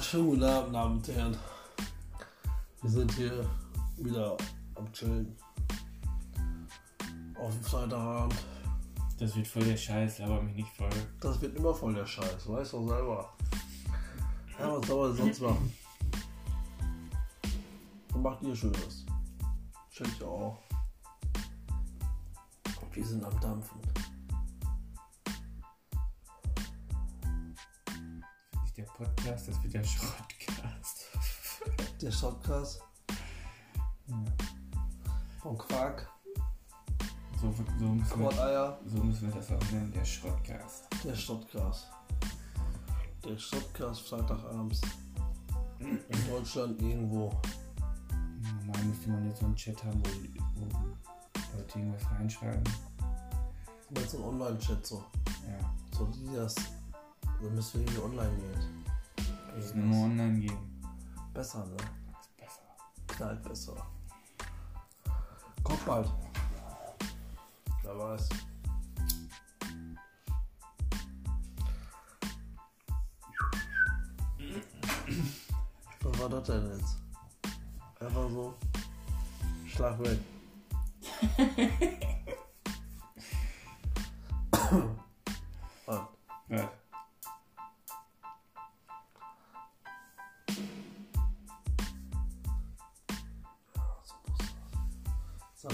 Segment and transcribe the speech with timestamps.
[0.00, 1.36] Schönen guten Abend, Damen und Herren.
[2.80, 3.48] Wir sind hier
[3.98, 4.34] wieder
[4.74, 5.36] am Chillen.
[7.34, 8.34] Auf dem Freitagabend.
[9.18, 10.88] Das wird voll der Scheiß, aber mich nicht voll.
[11.20, 13.30] Das wird immer voll der Scheiß, weißt du selber.
[14.58, 15.72] Ja, was soll man sonst machen?
[18.08, 19.04] Was macht ihr Schönes?
[19.90, 20.58] Chillt ja auch.
[22.92, 23.80] Wir sind am Dampfen.
[29.04, 31.06] Podcast, das wird der Schrottcast.
[32.02, 32.82] Der Shotcast
[34.06, 34.16] Ja.
[35.40, 36.06] vom Quark,
[37.40, 40.84] So, so, müssen wir, so müssen wir das auch nennen, der Schrottcast.
[41.02, 41.86] der Shotcast.
[43.24, 44.82] Der Shotcast Freitagabends.
[45.78, 47.32] In Deutschland irgendwo.
[48.66, 52.64] Normal müsste man jetzt so einen Chat haben, wo, wo Leute irgendwas reinschreiben.
[54.10, 55.02] So einem Online-Chat so.
[55.48, 56.54] Ja, So die das.
[57.40, 58.79] Dann müssen wir irgendwie online gehen.
[59.60, 60.82] Das ist nur online gehen.
[61.34, 61.76] Besser, ne?
[61.76, 62.62] Ist besser.
[63.06, 63.76] Knallt besser.
[65.62, 66.10] Kommt bald.
[67.82, 68.28] Wer weiß.
[76.02, 76.96] Was war das denn jetzt?
[78.00, 78.54] Einfach so.
[79.66, 80.18] Schlag weg.
[85.86, 86.08] Mann.
[86.48, 86.79] Ja.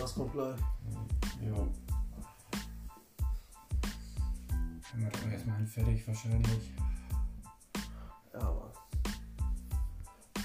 [0.00, 0.58] Das kommt gleich.
[1.40, 1.68] Jo.
[4.92, 6.72] Haben wir doch erstmal fertig wahrscheinlich.
[8.32, 8.70] Ja, Mann.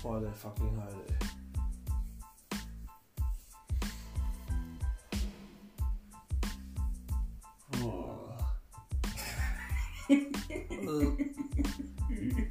[0.02, 1.28] Boah, der fucking Heil, ey.
[10.10, 10.18] Äh,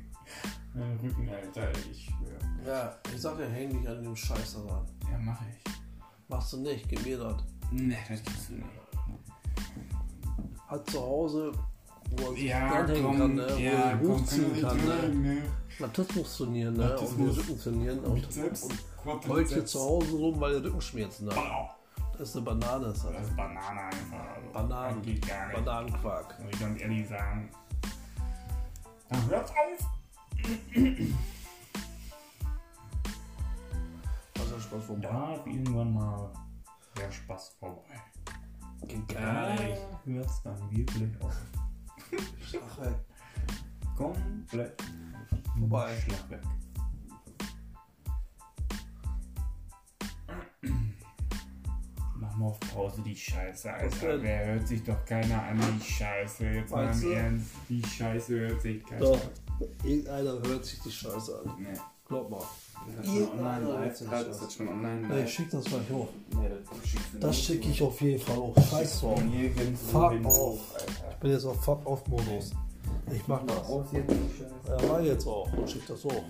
[0.74, 2.38] Mein Rücken, Alter, ich schwöre.
[2.66, 4.86] ja, ich sag ja, häng dich an dem Scheiß ran.
[5.10, 5.75] Ja, mach ich.
[6.28, 7.36] Machst du nicht, gib mir das.
[7.70, 8.66] Ne, das kriegst du nicht.
[10.66, 11.52] Hat zu Hause,
[12.10, 13.46] wo er sich Ja, dranhängen komm, kann, ne?
[13.62, 15.08] ja, wo er komm, hochziehen kann, ne?
[15.08, 15.42] ne?
[15.78, 16.82] Latissimus trainieren, ne?
[16.82, 17.38] Und den Latissimus.
[17.38, 18.28] Rücken trainieren und,
[19.04, 21.36] und heult hier zu Hause rum, weil er Rückenschmerzen hat.
[21.36, 21.70] Wow.
[22.18, 23.12] Das ist eine Banane, Das das.
[23.28, 24.26] ist Banane einfach.
[24.36, 25.02] Also, Bananen.
[25.02, 25.64] Geht gar nicht.
[25.64, 26.40] Bananenquark.
[26.42, 27.50] Muss ich ganz ehrlich sagen.
[29.10, 29.90] Dann hört auf!
[34.76, 35.08] Was vorbei?
[35.08, 36.32] Da ist irgendwann mal
[36.98, 38.02] der Spaß vorbei.
[38.86, 39.10] Nicht.
[40.04, 41.34] hört es dann wirklich auf.
[42.42, 42.96] Schlag weg.
[43.96, 44.82] Komplett
[45.58, 45.98] Vorbei.
[46.00, 46.42] Schlag weg.
[52.36, 54.08] Mach mal auf Pause die Scheiße, Alter.
[54.08, 54.22] denn?
[54.22, 56.44] Wer hört sich doch keiner an die Scheiße?
[56.46, 57.10] Jetzt mal im du?
[57.10, 57.46] Ernst.
[57.68, 59.20] Die Scheiße hört sich keiner Doch.
[59.20, 59.68] an.
[59.84, 61.52] Irgendeiner hört sich die Scheiße an.
[61.58, 61.68] Nee.
[62.08, 62.38] Glaub mal.
[62.88, 64.26] Ist das Ihr- schon online Alter, live?
[64.28, 65.24] das ist Ist schon online Nee, live?
[65.24, 66.08] ich schick das gleich hoch.
[66.34, 67.46] Nee, das schickst du Das nicht.
[67.46, 68.54] schicke ich auf jeden Fall hoch.
[68.70, 69.18] Scheiß drauf.
[69.18, 70.74] Von nirgendwo Fuck off.
[70.74, 71.10] Alter.
[71.10, 72.50] Ich bin jetzt auf Fuck Off Modus.
[73.12, 73.56] Ich mach das.
[73.68, 74.54] Aus jetzt die Scheiße.
[74.84, 75.48] Ja, war jetzt auch.
[75.66, 76.22] Schick das hoch.